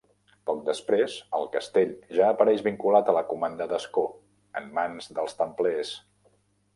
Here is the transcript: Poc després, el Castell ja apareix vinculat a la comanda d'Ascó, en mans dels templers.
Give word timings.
Poc 0.49 0.61
després, 0.69 1.17
el 1.39 1.43
Castell 1.55 1.91
ja 2.19 2.31
apareix 2.35 2.63
vinculat 2.69 3.11
a 3.13 3.15
la 3.17 3.23
comanda 3.33 3.67
d'Ascó, 3.73 4.07
en 4.63 4.73
mans 4.79 5.13
dels 5.19 5.37
templers. 5.43 5.93